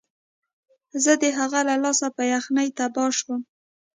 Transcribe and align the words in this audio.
زه 1.03 1.13
د 1.21 1.23
هغه 1.37 1.59
له 1.69 1.75
لاسه 1.83 2.07
په 2.17 2.23
یخنۍ 2.33 2.67
تباه 2.77 3.11
شوم 3.19 3.41